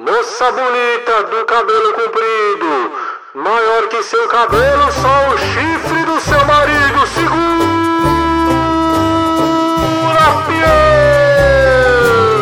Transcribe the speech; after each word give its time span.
Moça 0.00 0.50
bonita 0.50 1.24
do 1.24 1.44
cabelo 1.44 1.92
comprido, 1.92 2.90
maior 3.34 3.86
que 3.90 4.02
seu 4.02 4.26
cabelo, 4.28 4.90
só 4.92 5.28
o 5.28 5.36
chifre 5.36 6.04
do 6.06 6.18
seu 6.20 6.42
marido. 6.46 7.06
Segura! 7.06 7.60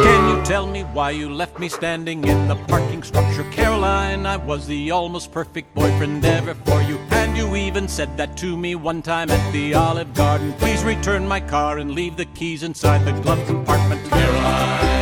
Can 0.05 0.29
you 0.29 0.41
tell 0.45 0.69
me 0.69 0.85
why 0.95 1.11
you 1.11 1.29
left 1.29 1.59
me 1.59 1.69
standing 1.69 2.25
in 2.29 2.47
the 2.47 2.55
parking 2.69 3.03
structure, 3.03 3.45
Caroline? 3.51 4.25
I 4.25 4.37
was 4.37 4.69
the 4.69 4.93
almost 4.93 5.33
perfect 5.33 5.75
boyfriend 5.75 6.25
ever 6.25 6.55
for 6.65 6.81
you. 6.83 6.97
And 7.11 7.37
you 7.37 7.57
even 7.57 7.89
said 7.89 8.17
that 8.19 8.37
to 8.37 8.57
me 8.57 8.77
one 8.77 9.03
time 9.03 9.33
at 9.33 9.53
the 9.53 9.75
Olive 9.75 10.15
Garden. 10.15 10.53
Please 10.61 10.85
return 10.85 11.27
my 11.27 11.41
car 11.41 11.79
and 11.79 11.91
leave 11.91 12.17
the 12.17 12.27
keys 12.27 12.63
inside 12.63 13.05
the 13.05 13.21
glove 13.21 13.45
compartment. 13.47 14.09
Caroline, 14.11 14.98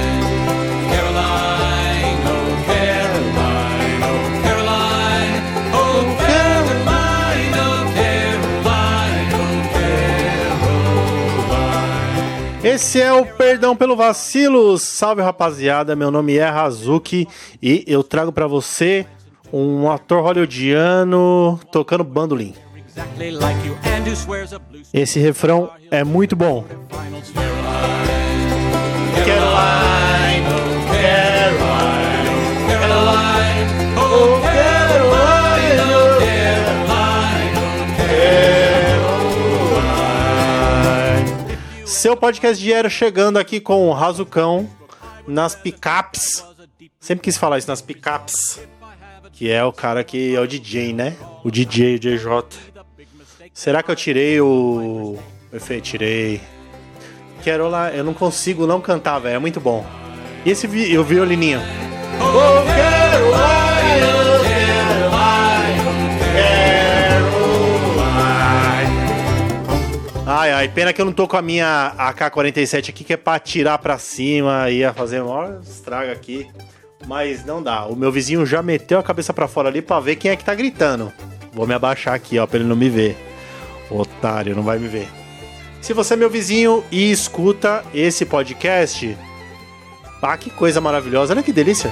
Esse 12.76 13.00
é 13.00 13.10
o 13.10 13.24
Perdão 13.24 13.74
pelo 13.74 13.96
Vacilo. 13.96 14.76
Salve 14.76 15.22
rapaziada, 15.22 15.96
meu 15.96 16.10
nome 16.10 16.36
é 16.36 16.44
Hazuki 16.44 17.26
e 17.62 17.82
eu 17.86 18.04
trago 18.04 18.30
pra 18.30 18.46
você 18.46 19.06
um 19.50 19.90
ator 19.90 20.22
hollywoodiano 20.22 21.58
tocando 21.72 22.04
bandolim. 22.04 22.52
Esse 24.92 25.18
refrão 25.18 25.70
é 25.90 26.04
muito 26.04 26.36
bom. 26.36 26.66
Caroline, 29.24 30.44
Caroline, 30.92 32.28
Caroline, 32.68 33.72
oh 33.96 34.38
Caroline, 34.42 34.75
Seu 42.06 42.16
podcast 42.16 42.62
diário 42.62 42.88
chegando 42.88 43.36
aqui 43.36 43.58
com 43.58 43.88
o 43.88 43.92
Razucão 43.92 44.70
nas 45.26 45.56
picapes. 45.56 46.44
Sempre 47.00 47.24
quis 47.24 47.36
falar 47.36 47.58
isso 47.58 47.66
nas 47.66 47.82
picapes. 47.82 48.60
Que 49.32 49.50
é 49.50 49.64
o 49.64 49.72
cara 49.72 50.04
que 50.04 50.36
é 50.36 50.40
o 50.40 50.46
DJ, 50.46 50.92
né? 50.92 51.16
O 51.42 51.50
DJ, 51.50 51.96
o 51.96 51.98
DJ. 51.98 52.20
Será 53.52 53.82
que 53.82 53.90
eu 53.90 53.96
tirei 53.96 54.40
o. 54.40 55.18
Efeito, 55.52 55.82
tirei. 55.82 56.40
Quero 57.42 57.68
lá, 57.68 57.90
eu 57.90 58.04
não 58.04 58.14
consigo 58.14 58.68
não 58.68 58.80
cantar, 58.80 59.18
velho. 59.18 59.34
É 59.34 59.38
muito 59.40 59.60
bom. 59.60 59.84
E 60.44 60.50
esse 60.52 60.68
vi... 60.68 60.96
o 60.96 61.02
violininho? 61.02 61.58
Ai, 70.46 70.52
ai, 70.52 70.68
pena 70.68 70.92
que 70.92 71.00
eu 71.00 71.04
não 71.04 71.12
tô 71.12 71.26
com 71.26 71.36
a 71.36 71.42
minha 71.42 71.92
AK-47 71.98 72.90
aqui, 72.90 73.02
que 73.02 73.14
é 73.14 73.16
pra 73.16 73.36
tirar 73.36 73.78
pra 73.78 73.98
cima, 73.98 74.70
ia 74.70 74.92
fazer 74.92 75.20
maior 75.20 75.60
estrago 75.60 76.12
aqui. 76.12 76.46
Mas 77.04 77.44
não 77.44 77.60
dá. 77.60 77.84
O 77.86 77.96
meu 77.96 78.12
vizinho 78.12 78.46
já 78.46 78.62
meteu 78.62 79.00
a 79.00 79.02
cabeça 79.02 79.34
pra 79.34 79.48
fora 79.48 79.68
ali 79.68 79.82
pra 79.82 79.98
ver 79.98 80.14
quem 80.14 80.30
é 80.30 80.36
que 80.36 80.44
tá 80.44 80.54
gritando. 80.54 81.12
Vou 81.52 81.66
me 81.66 81.74
abaixar 81.74 82.14
aqui, 82.14 82.38
ó, 82.38 82.46
pra 82.46 82.60
ele 82.60 82.68
não 82.68 82.76
me 82.76 82.88
ver. 82.88 83.16
Otário, 83.90 84.54
não 84.54 84.62
vai 84.62 84.78
me 84.78 84.86
ver. 84.86 85.08
Se 85.82 85.92
você 85.92 86.14
é 86.14 86.16
meu 86.16 86.30
vizinho 86.30 86.84
e 86.92 87.10
escuta 87.10 87.82
esse 87.92 88.24
podcast, 88.24 89.18
ah, 90.22 90.36
que 90.36 90.48
coisa 90.50 90.80
maravilhosa. 90.80 91.34
Olha 91.34 91.42
que 91.42 91.52
delícia. 91.52 91.90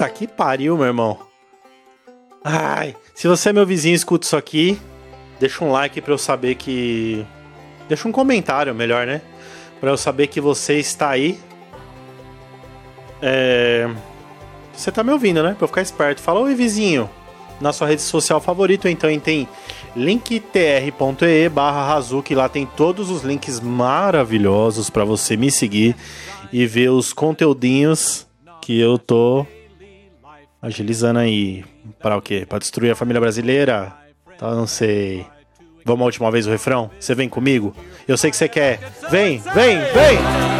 Puta 0.00 0.08
que 0.08 0.26
pariu, 0.26 0.78
meu 0.78 0.86
irmão. 0.86 1.18
Ai, 2.42 2.96
se 3.14 3.28
você 3.28 3.50
é 3.50 3.52
meu 3.52 3.66
vizinho 3.66 3.94
escuta 3.94 4.24
isso 4.24 4.34
aqui, 4.34 4.80
deixa 5.38 5.62
um 5.62 5.70
like 5.70 6.00
pra 6.00 6.14
eu 6.14 6.16
saber 6.16 6.54
que. 6.54 7.22
Deixa 7.86 8.08
um 8.08 8.12
comentário, 8.12 8.74
melhor, 8.74 9.06
né? 9.06 9.20
Pra 9.78 9.90
eu 9.90 9.98
saber 9.98 10.28
que 10.28 10.40
você 10.40 10.78
está 10.78 11.10
aí. 11.10 11.38
É. 13.20 13.90
Você 14.72 14.90
tá 14.90 15.04
me 15.04 15.12
ouvindo, 15.12 15.42
né? 15.42 15.52
Pra 15.52 15.64
eu 15.64 15.68
ficar 15.68 15.82
esperto. 15.82 16.22
Fala, 16.22 16.40
oi 16.40 16.54
vizinho. 16.54 17.10
Na 17.60 17.70
sua 17.70 17.86
rede 17.86 18.00
social 18.00 18.40
favorita, 18.40 18.88
então 18.88 19.10
tem 19.20 19.46
linktr.ee 19.94 21.46
barra 21.50 21.94
Hazuki. 21.94 22.34
Lá 22.34 22.48
tem 22.48 22.64
todos 22.64 23.10
os 23.10 23.22
links 23.22 23.60
maravilhosos 23.60 24.88
pra 24.88 25.04
você 25.04 25.36
me 25.36 25.50
seguir 25.50 25.94
e 26.50 26.64
ver 26.64 26.88
os 26.88 27.12
conteúdinhos 27.12 28.26
que 28.62 28.80
eu 28.80 28.98
tô 28.98 29.46
agilizando 30.60 31.18
aí. 31.18 31.64
Pra 32.00 32.16
o 32.16 32.22
quê? 32.22 32.44
Pra 32.48 32.58
destruir 32.58 32.90
a 32.90 32.96
família 32.96 33.20
brasileira? 33.20 33.92
Tá, 34.38 34.54
não 34.54 34.66
sei. 34.66 35.26
Vamos 35.84 36.02
a 36.02 36.06
última 36.06 36.30
vez 36.30 36.46
o 36.46 36.50
refrão? 36.50 36.90
Você 36.98 37.14
vem 37.14 37.28
comigo? 37.28 37.74
Eu 38.06 38.16
sei 38.16 38.30
que 38.30 38.36
você 38.36 38.48
quer. 38.48 38.78
Vem, 39.10 39.38
vem, 39.54 39.78
vem! 39.78 40.59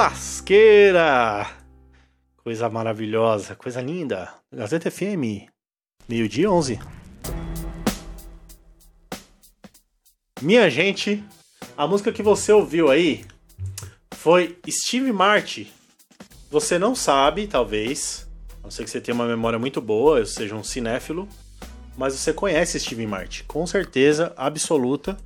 Lasqueira! 0.00 1.46
Coisa 2.42 2.70
maravilhosa, 2.70 3.54
coisa 3.54 3.82
linda. 3.82 4.32
Gazeta 4.50 4.90
FM, 4.90 5.46
meio-dia 6.08 6.50
11. 6.50 6.80
Minha 10.40 10.70
gente, 10.70 11.22
a 11.76 11.86
música 11.86 12.10
que 12.10 12.22
você 12.22 12.50
ouviu 12.50 12.90
aí 12.90 13.26
foi 14.14 14.58
Steve 14.70 15.12
Martin. 15.12 15.68
Você 16.50 16.78
não 16.78 16.94
sabe, 16.94 17.46
talvez, 17.46 18.26
a 18.60 18.62
não 18.62 18.70
ser 18.70 18.84
que 18.84 18.90
você 18.90 19.02
tenha 19.02 19.14
uma 19.14 19.26
memória 19.26 19.58
muito 19.58 19.82
boa, 19.82 20.20
ou 20.20 20.24
seja 20.24 20.54
um 20.54 20.64
cinéfilo, 20.64 21.28
mas 21.94 22.14
você 22.14 22.32
conhece 22.32 22.80
Steve 22.80 23.06
Martin, 23.06 23.44
com 23.46 23.66
certeza 23.66 24.32
absoluta. 24.34 25.18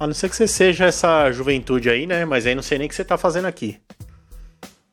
A 0.00 0.06
não 0.06 0.14
ser 0.14 0.28
que 0.28 0.34
você 0.34 0.48
seja 0.48 0.86
essa 0.86 1.30
juventude 1.30 1.88
aí, 1.88 2.08
né? 2.08 2.24
Mas 2.24 2.44
aí 2.44 2.56
não 2.56 2.62
sei 2.62 2.76
nem 2.76 2.88
o 2.88 2.90
que 2.90 2.96
você 2.96 3.04
tá 3.04 3.16
fazendo 3.16 3.46
aqui. 3.46 3.80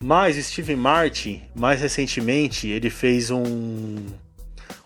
Mas 0.04 0.36
Steve 0.36 0.76
Martin, 0.76 1.42
mais 1.56 1.80
recentemente, 1.80 2.68
ele 2.68 2.90
fez 2.90 3.32
um 3.32 3.96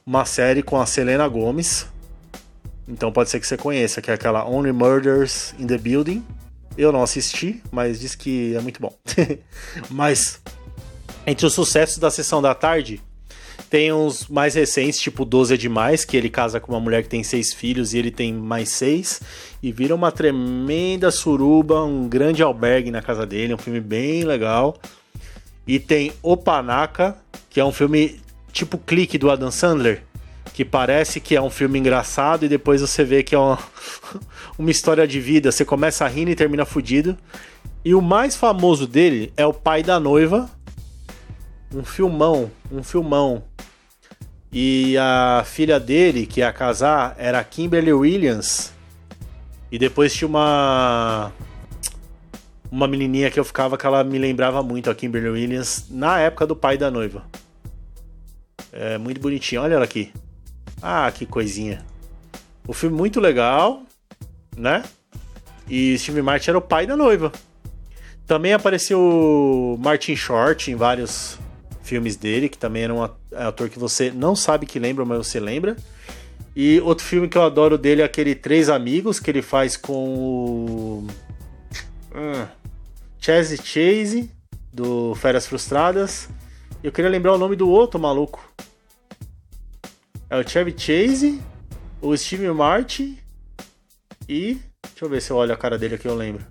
uma 0.05 0.25
série 0.25 0.61
com 0.61 0.79
a 0.79 0.85
Selena 0.85 1.27
Gomez. 1.27 1.87
Então 2.87 3.11
pode 3.11 3.31
ser 3.31 3.39
que 3.39 3.47
você 3.47 3.57
conheça, 3.57 3.99
que 3.99 4.11
é 4.11 4.13
aquela 4.13 4.47
Only 4.47 4.71
Murders 4.71 5.55
in 5.57 5.65
the 5.65 5.77
Building. 5.79 6.23
Eu 6.77 6.91
não 6.91 7.01
assisti, 7.01 7.63
mas 7.71 7.99
diz 7.99 8.13
que 8.13 8.55
é 8.55 8.61
muito 8.61 8.79
bom. 8.79 8.95
mas 9.89 10.39
entre 11.25 11.47
os 11.47 11.53
sucessos 11.53 11.97
da 11.97 12.11
sessão 12.11 12.39
da 12.39 12.53
tarde, 12.53 13.01
tem 13.71 13.91
uns 13.91 14.27
mais 14.27 14.53
recentes, 14.53 14.99
tipo 14.99 15.25
12 15.25 15.55
é 15.55 15.57
demais, 15.57 16.05
que 16.05 16.15
ele 16.15 16.29
casa 16.29 16.59
com 16.59 16.71
uma 16.71 16.79
mulher 16.79 17.01
que 17.01 17.09
tem 17.09 17.23
seis 17.23 17.51
filhos 17.51 17.95
e 17.95 17.97
ele 17.97 18.11
tem 18.11 18.31
mais 18.31 18.69
seis. 18.69 19.19
E 19.63 19.71
vira 19.71 19.95
uma 19.95 20.11
tremenda 20.11 21.09
suruba, 21.09 21.83
um 21.83 22.07
grande 22.07 22.43
albergue 22.43 22.91
na 22.91 23.01
casa 23.01 23.25
dele, 23.25 23.55
um 23.55 23.57
filme 23.57 23.81
bem 23.81 24.23
legal. 24.23 24.77
E 25.67 25.79
tem 25.79 26.13
O 26.23 26.37
Panaca, 26.37 27.17
que 27.49 27.59
é 27.59 27.65
um 27.65 27.71
filme 27.71 28.21
tipo 28.51 28.77
clique 28.77 29.17
do 29.17 29.29
Adam 29.29 29.51
Sandler, 29.51 30.03
que 30.53 30.63
parece 30.63 31.19
que 31.19 31.35
é 31.35 31.41
um 31.41 31.49
filme 31.49 31.77
engraçado 31.77 32.45
e 32.45 32.49
depois 32.49 32.81
você 32.81 33.03
vê 33.03 33.21
que 33.21 33.35
é 33.35 33.37
uma, 33.37 33.59
uma 34.57 34.71
história 34.71 35.07
de 35.07 35.19
vida. 35.19 35.51
Você 35.51 35.65
começa 35.65 36.07
rindo 36.07 36.31
e 36.31 36.35
termina 36.35 36.65
fudido. 36.65 37.17
E 37.83 37.93
o 37.93 38.01
mais 38.01 38.35
famoso 38.35 38.87
dele 38.87 39.31
é 39.37 39.45
O 39.45 39.53
Pai 39.53 39.83
da 39.83 39.99
Noiva, 39.99 40.49
um 41.73 41.83
filmão, 41.83 42.49
um 42.71 42.81
filmão. 42.81 43.43
E 44.51 44.97
a 44.97 45.43
filha 45.45 45.79
dele, 45.79 46.25
que 46.25 46.39
ia 46.39 46.51
casar, 46.53 47.15
era 47.17 47.43
Kimberly 47.43 47.93
Williams. 47.93 48.73
E 49.71 49.77
depois 49.77 50.13
tinha 50.13 50.27
uma 50.27 51.31
uma 52.71 52.87
menininha 52.87 53.31
que 53.31 53.39
eu 53.39 53.43
ficava 53.43 53.77
que 53.77 53.85
ela 53.85 54.03
me 54.03 54.17
lembrava 54.17 54.61
muito 54.61 54.89
a 54.89 54.95
Kimberly 54.95 55.29
Williams 55.29 55.87
na 55.89 56.19
época 56.19 56.45
do 56.45 56.55
pai 56.55 56.77
da 56.77 56.91
noiva. 56.91 57.23
É 58.71 58.97
muito 58.97 59.19
bonitinho, 59.19 59.61
olha 59.61 59.75
ela 59.75 59.85
aqui. 59.85 60.11
Ah, 60.81 61.11
que 61.11 61.25
coisinha. 61.25 61.83
O 62.67 62.73
filme 62.73 62.95
muito 62.95 63.19
legal, 63.19 63.83
né? 64.55 64.83
E 65.69 65.97
Steve 65.97 66.21
Martin 66.21 66.51
era 66.51 66.57
o 66.57 66.61
pai 66.61 66.85
da 66.85 66.95
noiva. 66.95 67.31
Também 68.25 68.53
apareceu 68.53 69.77
Martin 69.79 70.15
Short 70.15 70.69
em 70.69 70.75
vários 70.75 71.39
filmes 71.81 72.17
dele, 72.17 72.49
que 72.49 72.57
também 72.57 72.83
era 72.83 72.93
um 72.93 73.01
ator 73.01 73.69
que 73.69 73.79
você 73.79 74.11
não 74.11 74.35
sabe 74.35 74.65
que 74.65 74.77
lembra, 74.77 75.05
mas 75.05 75.17
você 75.17 75.39
lembra. 75.39 75.77
E 76.55 76.81
outro 76.81 77.05
filme 77.05 77.29
que 77.29 77.37
eu 77.37 77.43
adoro 77.43 77.77
dele 77.77 78.01
é 78.01 78.05
aquele 78.05 78.35
Três 78.35 78.69
Amigos, 78.69 79.19
que 79.19 79.31
ele 79.31 79.41
faz 79.41 79.77
com 79.77 80.15
o. 80.15 81.07
Hum, 82.13 82.47
Chase 83.27 83.57
Chase, 83.57 84.31
do 84.71 85.13
Férias 85.15 85.45
Frustradas. 85.45 86.29
Eu 86.81 86.93
queria 86.93 87.11
lembrar 87.11 87.33
o 87.33 87.37
nome 87.37 87.57
do 87.57 87.69
outro 87.69 87.99
maluco. 87.99 88.41
É 90.29 90.37
o 90.37 90.47
Chevy 90.47 90.73
Chase, 90.77 91.41
o 92.01 92.15
Steve 92.15 92.49
Martin 92.51 93.17
e. 94.29 94.61
Deixa 94.81 95.03
eu 95.03 95.09
ver 95.09 95.21
se 95.21 95.31
eu 95.31 95.35
olho 95.35 95.51
a 95.51 95.57
cara 95.57 95.77
dele 95.77 95.95
aqui 95.95 96.07
eu 96.07 96.15
lembro. 96.15 96.45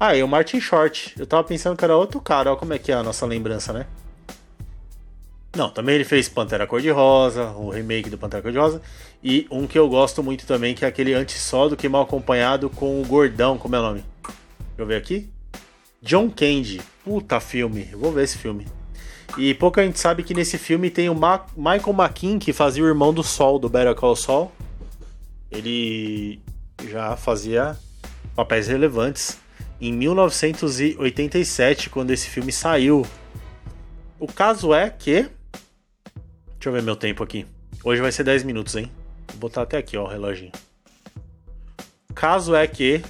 Ah, 0.00 0.16
e 0.16 0.24
o 0.24 0.26
Martin 0.26 0.60
Short. 0.60 1.14
Eu 1.16 1.24
tava 1.24 1.44
pensando 1.44 1.76
que 1.76 1.84
era 1.84 1.96
outro 1.96 2.20
cara, 2.20 2.50
olha 2.50 2.58
como 2.58 2.72
é 2.72 2.78
que 2.80 2.90
é 2.90 2.96
a 2.96 3.02
nossa 3.04 3.24
lembrança, 3.24 3.72
né? 3.72 3.86
Não, 5.56 5.70
também 5.70 5.94
ele 5.94 6.04
fez 6.04 6.28
Pantera 6.28 6.66
Cor-de-Rosa, 6.66 7.50
o 7.50 7.70
remake 7.70 8.10
do 8.10 8.18
Pantera 8.18 8.42
Cor-de-Rosa. 8.42 8.82
E 9.22 9.46
um 9.52 9.68
que 9.68 9.78
eu 9.78 9.88
gosto 9.88 10.20
muito 10.20 10.48
também, 10.48 10.74
que 10.74 10.84
é 10.84 10.88
aquele 10.88 11.14
Anti-Sódo 11.14 11.76
que 11.76 11.86
é 11.86 11.88
mal 11.88 12.02
acompanhado 12.02 12.68
com 12.68 13.00
o 13.00 13.06
Gordão, 13.06 13.56
como 13.56 13.76
é 13.76 13.78
o 13.78 13.82
nome? 13.82 14.12
Deixa 14.76 14.82
eu 14.82 14.86
ver 14.86 14.96
aqui. 14.96 15.30
John 16.00 16.30
Candy. 16.30 16.80
Puta 17.04 17.38
filme. 17.40 17.84
Vou 17.92 18.12
ver 18.12 18.24
esse 18.24 18.38
filme. 18.38 18.66
E 19.38 19.54
pouca 19.54 19.84
gente 19.84 19.98
sabe 19.98 20.22
que 20.22 20.34
nesse 20.34 20.58
filme 20.58 20.90
tem 20.90 21.08
o 21.08 21.14
Ma 21.14 21.46
Michael 21.56 21.94
McKean, 21.94 22.38
que 22.38 22.52
fazia 22.52 22.84
o 22.84 22.86
irmão 22.86 23.14
do 23.14 23.22
Sol, 23.22 23.58
do 23.58 23.68
Better 23.68 23.94
Call 23.94 24.16
Saul. 24.16 24.52
Ele 25.50 26.40
já 26.88 27.16
fazia 27.16 27.76
papéis 28.34 28.68
relevantes. 28.68 29.38
Em 29.80 29.92
1987, 29.92 31.88
quando 31.90 32.10
esse 32.10 32.28
filme 32.28 32.52
saiu. 32.52 33.06
O 34.18 34.26
caso 34.26 34.74
é 34.74 34.88
que 34.88 35.28
Deixa 36.62 36.68
eu 36.68 36.74
ver 36.74 36.82
meu 36.84 36.94
tempo 36.94 37.24
aqui. 37.24 37.44
Hoje 37.82 38.00
vai 38.00 38.12
ser 38.12 38.22
10 38.22 38.44
minutos, 38.44 38.76
hein? 38.76 38.88
Vou 39.30 39.38
botar 39.40 39.62
até 39.62 39.78
aqui, 39.78 39.96
ó, 39.96 40.04
o 40.04 40.06
reloginho. 40.06 40.52
Caso 42.14 42.54
é 42.54 42.68
que. 42.68 43.02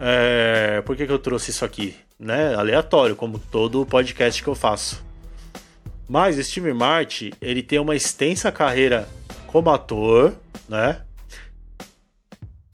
É... 0.00 0.82
Por 0.82 0.96
que, 0.96 1.06
que 1.06 1.12
eu 1.12 1.18
trouxe 1.18 1.50
isso 1.50 1.64
aqui? 1.64 1.96
Né? 2.18 2.54
Aleatório, 2.54 3.14
como 3.14 3.38
todo 3.38 3.86
podcast 3.86 4.42
que 4.42 4.48
eu 4.48 4.54
faço. 4.54 5.04
Mas 6.08 6.36
Steve 6.46 6.72
Martin, 6.72 7.32
ele 7.40 7.62
tem 7.62 7.78
uma 7.78 7.94
extensa 7.94 8.50
carreira 8.50 9.08
como 9.46 9.70
ator, 9.70 10.34
né? 10.68 11.02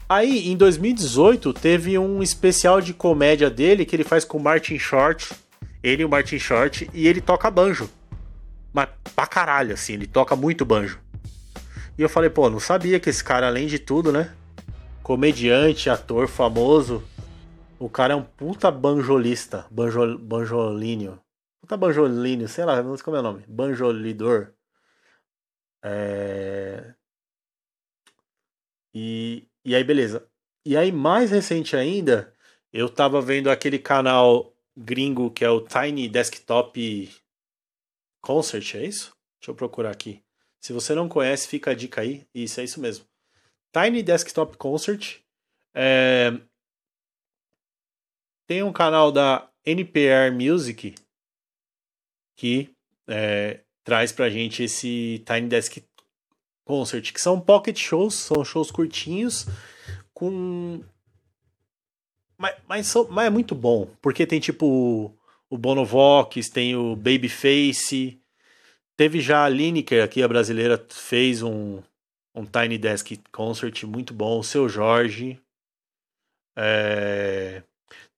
Aí, 0.08 0.48
em 0.48 0.56
2018, 0.56 1.52
teve 1.54 1.98
um 1.98 2.22
especial 2.22 2.80
de 2.80 2.92
comédia 2.92 3.50
dele 3.50 3.84
que 3.84 3.96
ele 3.96 4.04
faz 4.04 4.24
com 4.24 4.38
o 4.38 4.42
Martin 4.42 4.78
Short. 4.78 5.32
Ele 5.82 6.02
e 6.02 6.04
o 6.04 6.08
Martin 6.08 6.38
Short, 6.38 6.88
e 6.94 7.08
ele 7.08 7.20
toca 7.20 7.50
banjo. 7.50 7.90
Mas 8.72 8.88
pra 9.14 9.26
caralho, 9.26 9.74
assim, 9.74 9.94
ele 9.94 10.06
toca 10.06 10.36
muito 10.36 10.64
banjo. 10.64 10.98
E 11.98 12.02
eu 12.02 12.08
falei, 12.08 12.28
pô, 12.28 12.50
não 12.50 12.60
sabia 12.60 13.00
que 13.00 13.08
esse 13.08 13.22
cara, 13.22 13.46
além 13.46 13.66
de 13.66 13.78
tudo, 13.78 14.12
né? 14.12 14.30
Comediante, 15.02 15.88
ator 15.88 16.28
famoso. 16.28 17.02
O 17.84 17.90
cara 17.90 18.14
é 18.14 18.16
um 18.16 18.24
puta 18.24 18.70
banjolista. 18.70 19.66
Banjo, 19.70 20.16
banjolínio. 20.16 21.20
Puta 21.60 21.76
banjolínio, 21.76 22.48
sei 22.48 22.64
lá, 22.64 22.82
não 22.82 22.96
sei 22.96 23.04
como 23.04 23.18
é 23.18 23.20
o 23.20 23.22
nome. 23.22 23.44
Banjolidor. 23.46 24.54
É... 25.84 26.94
E, 28.94 29.46
e 29.62 29.74
aí, 29.74 29.84
beleza. 29.84 30.26
E 30.64 30.78
aí, 30.78 30.90
mais 30.90 31.30
recente 31.30 31.76
ainda, 31.76 32.34
eu 32.72 32.88
tava 32.88 33.20
vendo 33.20 33.50
aquele 33.50 33.78
canal 33.78 34.56
gringo 34.74 35.30
que 35.30 35.44
é 35.44 35.50
o 35.50 35.60
Tiny 35.60 36.08
Desktop 36.08 37.14
Concert, 38.22 38.76
é 38.76 38.86
isso? 38.86 39.14
Deixa 39.38 39.50
eu 39.50 39.54
procurar 39.54 39.90
aqui. 39.90 40.24
Se 40.58 40.72
você 40.72 40.94
não 40.94 41.06
conhece, 41.06 41.46
fica 41.46 41.72
a 41.72 41.74
dica 41.74 42.00
aí. 42.00 42.26
Isso, 42.34 42.62
é 42.62 42.64
isso 42.64 42.80
mesmo. 42.80 43.04
Tiny 43.74 44.02
Desktop 44.02 44.56
Concert. 44.56 45.18
É... 45.74 46.32
Tem 48.46 48.62
um 48.62 48.72
canal 48.72 49.10
da 49.10 49.48
NPR 49.64 50.30
Music 50.32 50.94
que 52.36 52.70
é, 53.08 53.60
traz 53.82 54.12
pra 54.12 54.30
gente 54.30 54.62
esse 54.62 55.22
Tiny 55.26 55.48
Desk 55.48 55.82
Concert, 56.64 57.12
que 57.12 57.20
são 57.20 57.40
pocket 57.40 57.78
shows, 57.78 58.14
são 58.14 58.44
shows 58.44 58.70
curtinhos, 58.70 59.46
com. 60.12 60.82
Mas, 62.36 62.56
mas, 62.66 62.94
mas 63.10 63.26
é 63.26 63.30
muito 63.30 63.54
bom, 63.54 63.88
porque 64.00 64.26
tem 64.26 64.40
tipo 64.40 65.14
o 65.48 65.58
Bono 65.58 65.84
Vox, 65.84 66.48
tem 66.48 66.74
o 66.74 66.96
Babyface. 66.96 68.20
Teve 68.96 69.20
já 69.20 69.44
a 69.44 69.48
Lineker 69.48 70.02
aqui, 70.02 70.22
a 70.22 70.28
brasileira, 70.28 70.84
fez 70.88 71.42
um, 71.42 71.82
um 72.34 72.44
Tiny 72.44 72.78
Desk 72.78 73.20
Concert 73.30 73.84
muito 73.84 74.14
bom. 74.14 74.38
O 74.38 74.44
Seu 74.44 74.68
Jorge. 74.68 75.40
É... 76.56 77.62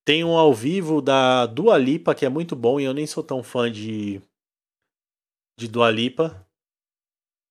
Tem 0.06 0.22
um 0.22 0.38
ao 0.38 0.54
vivo 0.54 1.02
da 1.02 1.46
Dua 1.46 1.76
Lipa, 1.76 2.14
que 2.14 2.24
é 2.24 2.28
muito 2.28 2.54
bom, 2.54 2.78
e 2.78 2.84
eu 2.84 2.94
nem 2.94 3.08
sou 3.08 3.24
tão 3.24 3.42
fã 3.42 3.70
de, 3.70 4.22
de 5.58 5.66
Dua 5.66 5.90
Lipa. 5.90 6.46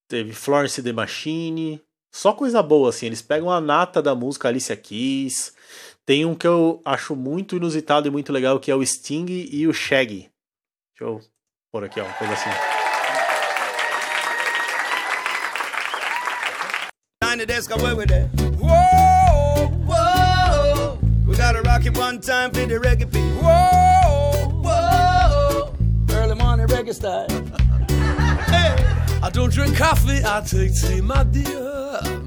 Teve 0.10 0.32
Florence 0.32 0.82
The 0.82 0.94
Machine. 0.94 1.82
Só 2.14 2.32
coisa 2.32 2.64
boa, 2.64 2.92
assim. 2.92 3.08
Eles 3.08 3.22
pegam 3.22 3.52
a 3.52 3.60
nata 3.60 4.02
da 4.02 4.16
música 4.16 4.48
Alicia 4.48 4.78
Keys. 4.78 5.54
Tem 6.06 6.24
um 6.24 6.34
que 6.34 6.48
eu 6.48 6.82
acho 6.86 7.14
muito 7.14 7.58
inusitado 7.58 8.08
e 8.08 8.12
muito 8.12 8.32
legal, 8.32 8.58
que 8.58 8.72
é 8.72 8.76
o 8.76 8.86
Sting 8.86 9.26
e 9.52 9.68
o 9.68 9.74
Shaggy. 9.74 10.32
Deixa 10.98 11.12
eu 11.12 11.20
pôr 11.74 11.84
aqui, 11.84 12.00
ó, 12.00 12.06
uma 12.06 12.14
coisa 12.14 12.34
assim. 12.36 12.52
We 21.86 21.92
gotta 21.92 22.00
rock 22.00 22.00
it 22.00 22.00
one 22.00 22.20
time 22.20 22.52
for 22.52 22.66
the 22.66 22.80
reggae 22.80 23.12
beat. 23.12 23.22
Whoa, 23.44 24.50
whoa. 24.64 25.76
Early 26.10 26.36
morning 26.36 26.68
reggae 26.68 26.94
style. 26.96 27.28
hey, 28.48 28.76
I 29.22 29.30
don't 29.32 29.52
drink 29.52 29.78
coffee, 29.78 30.22
I 30.26 30.42
take 30.42 30.74
tea, 30.74 31.02
my 31.02 31.24
dear 31.24 32.26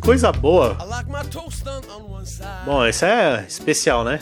coisa 0.00 0.30
boa. 0.30 0.76
Bom, 2.64 2.86
esse 2.86 3.04
é 3.04 3.44
especial, 3.48 4.04
né? 4.04 4.20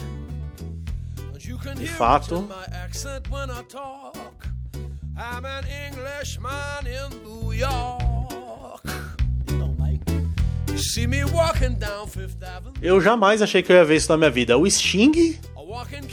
De 1.76 1.86
fato. 1.86 2.48
Eu 12.80 13.00
jamais 13.00 13.42
achei 13.42 13.62
que 13.62 13.72
eu 13.72 13.76
ia 13.76 13.84
ver 13.84 13.96
isso 13.96 14.10
na 14.10 14.16
minha 14.16 14.30
vida. 14.30 14.56
O 14.56 14.68
Sting 14.70 15.38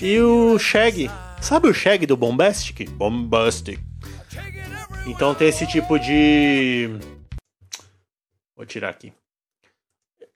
e 0.01 0.19
o 0.19 0.57
Shag. 0.57 1.09
Sabe 1.41 1.67
o 1.67 1.73
Shag 1.73 2.05
do 2.05 2.17
Bombastic? 2.17 2.89
Bombastic. 2.91 3.79
Então 5.07 5.33
tem 5.35 5.49
esse 5.49 5.65
tipo 5.67 5.97
de. 5.97 6.89
Vou 8.55 8.65
tirar 8.65 8.89
aqui 8.89 9.13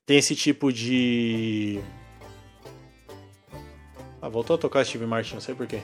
tem 0.06 0.18
esse 0.18 0.36
tipo 0.36 0.72
de. 0.72 1.80
Ah, 4.22 4.30
voltou 4.30 4.56
a 4.56 4.60
tocar 4.60 4.86
Steve 4.86 5.06
Martin, 5.06 5.36
não 5.36 5.42
sei 5.42 5.56
porquê. 5.56 5.82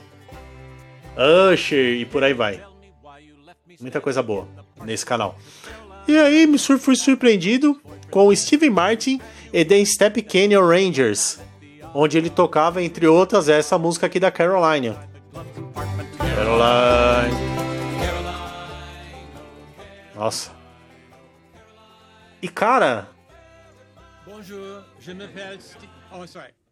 Usher 1.52 1.96
e 1.96 2.06
por 2.06 2.22
aí 2.22 2.32
vai. 2.32 2.64
Muita 3.80 4.00
coisa 4.00 4.22
boa 4.22 4.46
nesse 4.84 5.04
canal. 5.04 5.36
E 6.06 6.18
aí 6.18 6.46
me 6.46 6.58
fui 6.58 6.96
surpreendido 6.96 7.80
com 8.10 8.26
o 8.26 8.36
Steve 8.36 8.68
Martin 8.68 9.20
e 9.52 9.64
The 9.64 9.84
Step 9.84 10.22
Canyon 10.22 10.66
Rangers, 10.66 11.38
onde 11.94 12.18
ele 12.18 12.28
tocava, 12.28 12.82
entre 12.82 13.06
outras, 13.06 13.48
essa 13.48 13.78
música 13.78 14.06
aqui 14.06 14.18
da 14.18 14.30
Caroline. 14.30 14.96
Caroline. 16.18 17.52
Nossa. 20.14 20.50
E 22.40 22.48
cara, 22.48 23.08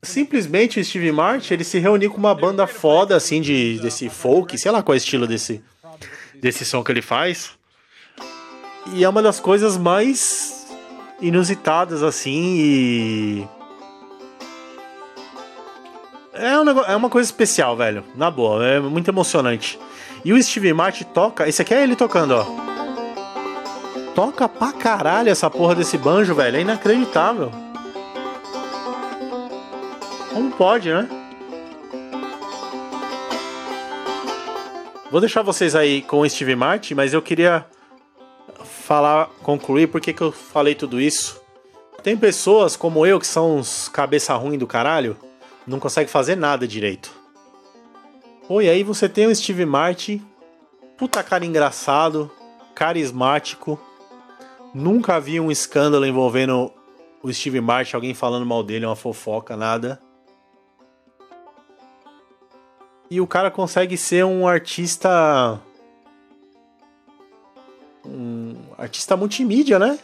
Simplesmente 0.03 0.81
o 0.81 0.85
Steve 0.85 1.13
Martin 1.13 1.55
ele 1.55 1.65
se 1.65 1.79
reuniu 1.79 2.11
com 2.11 2.17
uma 2.17 2.35
banda 2.35 2.67
foda 2.67 3.17
assim 3.17 3.41
de 3.41 3.79
desse 3.81 4.09
folk, 4.09 4.57
sei 4.59 4.71
lá 4.71 4.83
qual 4.83 4.95
é 4.95 4.97
o 4.97 4.99
estilo 4.99 5.27
desse 5.27 5.63
desse 6.41 6.65
som 6.65 6.83
que 6.83 6.91
ele 6.91 7.03
faz. 7.03 7.60
E 8.87 9.05
é 9.05 9.09
uma 9.09 9.23
das 9.23 9.39
coisas 9.39 9.77
mais 9.77 10.67
inusitadas 11.21 12.03
assim 12.03 12.57
e 12.57 13.49
é, 16.33 16.59
um 16.59 16.65
negócio, 16.65 16.91
é 16.91 16.97
uma 16.97 17.11
coisa 17.11 17.29
especial, 17.29 17.77
velho. 17.77 18.03
Na 18.17 18.31
boa, 18.31 18.65
é 18.65 18.81
muito 18.81 19.09
emocionante. 19.09 19.79
E 20.25 20.33
o 20.33 20.43
Steve 20.43 20.73
Martin 20.73 21.05
toca. 21.05 21.47
Esse 21.47 21.61
aqui 21.61 21.75
é 21.75 21.83
ele 21.83 21.95
tocando, 21.95 22.35
ó 22.35 22.71
toca 24.21 24.47
pra 24.47 24.71
caralho 24.71 25.31
essa 25.31 25.49
porra 25.49 25.75
desse 25.75 25.97
banjo, 25.97 26.35
velho. 26.35 26.59
É 26.59 26.61
inacreditável. 26.61 27.51
Como 30.31 30.51
pode, 30.53 30.93
né? 30.93 31.09
Vou 35.11 35.21
deixar 35.21 35.41
vocês 35.41 35.75
aí 35.75 36.03
com 36.03 36.21
o 36.21 36.29
Steve 36.29 36.55
Martin, 36.55 36.93
mas 36.93 37.15
eu 37.15 37.23
queria 37.23 37.65
falar, 38.91 39.31
concluir 39.45 39.87
por 39.87 40.01
que 40.01 40.21
eu 40.21 40.33
falei 40.33 40.75
tudo 40.75 41.01
isso. 41.01 41.41
Tem 42.03 42.17
pessoas 42.17 42.75
como 42.75 43.07
eu 43.07 43.21
que 43.21 43.27
são 43.27 43.59
uns 43.59 43.89
cabeça 43.89 44.35
ruim 44.35 44.59
do 44.59 44.67
caralho, 44.67 45.17
não 45.65 45.79
consegue 45.79 46.11
fazer 46.11 46.35
nada 46.35 46.67
direito. 46.67 47.09
Pô, 48.49 48.61
e 48.61 48.69
aí 48.69 48.83
você 48.83 49.09
tem 49.09 49.29
o 49.29 49.37
Steve 49.37 49.65
Martin, 49.65 50.21
puta 50.99 51.23
cara 51.23 51.47
engraçado, 51.47 52.29
carismático. 52.75 53.79
Nunca 54.75 55.21
vi 55.21 55.39
um 55.39 55.53
escândalo 55.53 56.05
envolvendo 56.05 56.73
o 57.23 57.33
Steve 57.33 57.61
Martin, 57.61 57.95
alguém 57.95 58.13
falando 58.13 58.45
mal 58.45 58.65
dele, 58.65 58.87
uma 58.87 58.97
fofoca, 58.97 59.57
nada. 59.57 60.03
E 63.09 63.21
o 63.21 63.27
cara 63.29 63.53
consegue 63.53 63.97
ser 63.97 64.25
um 64.25 64.49
artista. 64.49 65.61
Artista 68.81 69.17
multimídia, 69.17 69.79
né? 69.79 69.99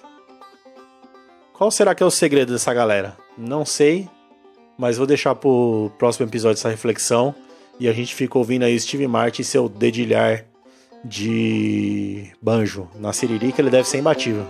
Qual 1.54 1.70
será 1.70 1.94
que 1.94 2.02
é 2.02 2.06
o 2.06 2.10
segredo 2.10 2.52
dessa 2.52 2.72
galera? 2.74 3.16
Não 3.36 3.64
sei, 3.64 4.08
mas 4.76 4.98
vou 4.98 5.06
deixar 5.06 5.34
pro 5.34 5.90
próximo 5.98 6.26
episódio 6.26 6.58
essa 6.58 6.68
reflexão. 6.68 7.34
E 7.80 7.88
a 7.88 7.92
gente 7.92 8.14
fica 8.14 8.36
ouvindo 8.36 8.64
aí 8.64 8.78
Steve 8.78 9.06
Martin 9.06 9.42
e 9.42 9.44
seu 9.44 9.68
dedilhar 9.68 10.44
de 11.04 12.30
banjo 12.40 12.88
na 12.96 13.12
Siririca, 13.12 13.60
ele 13.60 13.70
deve 13.70 13.88
ser 13.88 13.98
imbatível. 13.98 14.46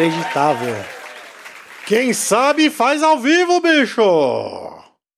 Inacreditável. 0.00 0.76
Quem 1.86 2.14
sabe 2.14 2.70
faz 2.70 3.02
ao 3.02 3.18
vivo, 3.18 3.60
bicho! 3.60 4.69